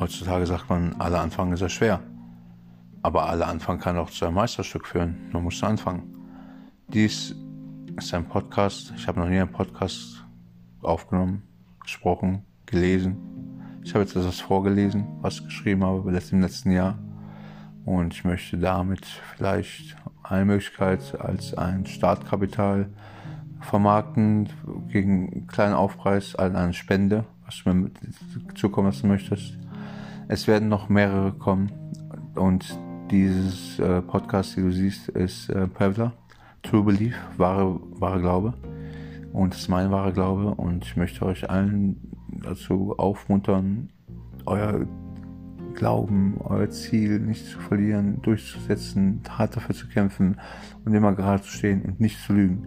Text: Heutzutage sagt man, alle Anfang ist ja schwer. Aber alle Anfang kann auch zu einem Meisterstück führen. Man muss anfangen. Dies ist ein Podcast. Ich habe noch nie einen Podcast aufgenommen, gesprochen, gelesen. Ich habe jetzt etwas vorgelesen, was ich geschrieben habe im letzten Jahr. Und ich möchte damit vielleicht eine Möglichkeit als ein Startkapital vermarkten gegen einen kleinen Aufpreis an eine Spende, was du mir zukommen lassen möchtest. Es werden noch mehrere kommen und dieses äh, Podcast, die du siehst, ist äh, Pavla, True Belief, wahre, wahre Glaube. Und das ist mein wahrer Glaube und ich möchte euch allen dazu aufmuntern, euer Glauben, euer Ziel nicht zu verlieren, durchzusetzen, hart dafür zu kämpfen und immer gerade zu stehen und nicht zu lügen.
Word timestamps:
Heutzutage 0.00 0.46
sagt 0.46 0.70
man, 0.70 0.94
alle 1.00 1.18
Anfang 1.18 1.52
ist 1.52 1.58
ja 1.58 1.68
schwer. 1.68 2.00
Aber 3.02 3.28
alle 3.28 3.46
Anfang 3.46 3.80
kann 3.80 3.98
auch 3.98 4.10
zu 4.10 4.26
einem 4.26 4.36
Meisterstück 4.36 4.86
führen. 4.86 5.16
Man 5.32 5.42
muss 5.42 5.60
anfangen. 5.64 6.14
Dies 6.86 7.34
ist 7.96 8.14
ein 8.14 8.28
Podcast. 8.28 8.92
Ich 8.96 9.08
habe 9.08 9.18
noch 9.18 9.28
nie 9.28 9.40
einen 9.40 9.50
Podcast 9.50 10.24
aufgenommen, 10.82 11.42
gesprochen, 11.82 12.44
gelesen. 12.64 13.16
Ich 13.82 13.92
habe 13.92 14.04
jetzt 14.04 14.14
etwas 14.14 14.38
vorgelesen, 14.38 15.04
was 15.20 15.40
ich 15.40 15.46
geschrieben 15.46 15.82
habe 15.82 16.08
im 16.08 16.40
letzten 16.42 16.70
Jahr. 16.70 16.96
Und 17.84 18.14
ich 18.14 18.24
möchte 18.24 18.56
damit 18.56 19.04
vielleicht 19.04 19.96
eine 20.22 20.44
Möglichkeit 20.44 21.20
als 21.20 21.54
ein 21.54 21.86
Startkapital 21.86 22.88
vermarkten 23.60 24.48
gegen 24.92 25.32
einen 25.32 25.46
kleinen 25.48 25.74
Aufpreis 25.74 26.36
an 26.36 26.54
eine 26.54 26.72
Spende, 26.72 27.24
was 27.44 27.64
du 27.64 27.74
mir 27.74 27.90
zukommen 28.54 28.86
lassen 28.88 29.08
möchtest. 29.08 29.58
Es 30.30 30.46
werden 30.46 30.68
noch 30.68 30.90
mehrere 30.90 31.32
kommen 31.32 31.72
und 32.34 32.78
dieses 33.10 33.78
äh, 33.78 34.02
Podcast, 34.02 34.56
die 34.56 34.60
du 34.60 34.70
siehst, 34.70 35.08
ist 35.08 35.48
äh, 35.48 35.66
Pavla, 35.66 36.12
True 36.62 36.84
Belief, 36.84 37.16
wahre, 37.38 37.80
wahre 37.98 38.20
Glaube. 38.20 38.54
Und 39.32 39.54
das 39.54 39.62
ist 39.62 39.68
mein 39.68 39.90
wahrer 39.90 40.12
Glaube 40.12 40.54
und 40.54 40.84
ich 40.84 40.96
möchte 40.96 41.24
euch 41.24 41.48
allen 41.48 42.12
dazu 42.44 42.94
aufmuntern, 42.98 43.88
euer 44.44 44.86
Glauben, 45.72 46.36
euer 46.44 46.68
Ziel 46.68 47.20
nicht 47.20 47.46
zu 47.46 47.58
verlieren, 47.58 48.20
durchzusetzen, 48.20 49.22
hart 49.30 49.56
dafür 49.56 49.74
zu 49.74 49.88
kämpfen 49.88 50.38
und 50.84 50.92
immer 50.92 51.14
gerade 51.14 51.42
zu 51.42 51.50
stehen 51.50 51.82
und 51.82 52.00
nicht 52.00 52.20
zu 52.20 52.34
lügen. 52.34 52.66